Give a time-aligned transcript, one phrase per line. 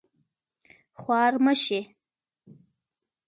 [1.01, 1.79] خوار مه شې